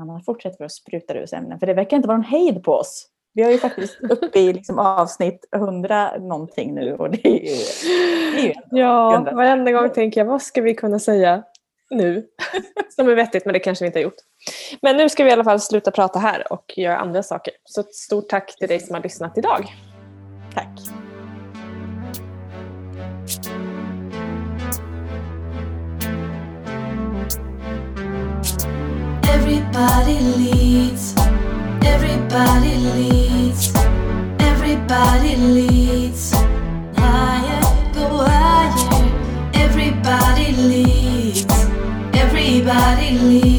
Annars 0.00 0.24
fortsätter 0.24 0.56
vi 0.58 0.64
att 0.64 0.72
spruta 0.72 1.14
ur 1.14 1.22
oss 1.22 1.32
ämnen. 1.32 1.58
För 1.58 1.66
det 1.66 1.74
verkar 1.74 1.96
inte 1.96 2.08
vara 2.08 2.16
någon 2.18 2.24
hejd 2.26 2.62
på 2.64 2.72
oss. 2.72 3.08
Vi 3.34 3.42
är 3.42 3.50
ju 3.50 3.58
faktiskt 3.58 4.00
uppe 4.10 4.38
i 4.40 4.52
liksom 4.52 4.78
avsnitt 4.78 5.48
100 5.56 6.18
någonting 6.18 6.74
nu. 6.74 6.94
Och 6.94 7.10
det 7.10 7.26
är 7.28 7.32
ju, 7.32 7.56
det 8.34 8.40
är 8.40 8.46
ju 8.46 8.52
Ja, 8.80 9.26
varenda 9.32 9.72
gång 9.72 9.90
tänker 9.90 10.20
jag 10.20 10.26
vad 10.26 10.42
ska 10.42 10.62
vi 10.62 10.74
kunna 10.74 10.98
säga 10.98 11.42
nu? 11.90 12.26
Som 12.96 13.08
är 13.08 13.14
vettigt, 13.14 13.44
men 13.44 13.52
det 13.52 13.58
kanske 13.60 13.84
vi 13.84 13.86
inte 13.86 13.98
har 13.98 14.04
gjort. 14.04 14.20
Men 14.82 14.96
nu 14.96 15.08
ska 15.08 15.24
vi 15.24 15.30
i 15.30 15.32
alla 15.32 15.44
fall 15.44 15.60
sluta 15.60 15.90
prata 15.90 16.18
här 16.18 16.52
och 16.52 16.72
göra 16.76 16.96
andra 16.98 17.22
saker. 17.22 17.54
Så 17.64 17.80
ett 17.80 17.94
stort 17.94 18.28
tack 18.28 18.56
till 18.58 18.68
dig 18.68 18.80
som 18.80 18.94
har 18.94 19.02
lyssnat 19.02 19.38
idag. 19.38 19.74
tack. 20.54 20.80
Everybody 29.28 30.18
leads. 30.20 31.14
Everybody 31.84 32.74
leads. 32.96 33.74
Everybody 34.40 35.36
leads. 35.36 36.32
I 36.98 37.45
Everybody 42.68 43.10
leads. 43.12 43.16
Everybody 43.16 43.18
leads. 43.18 43.55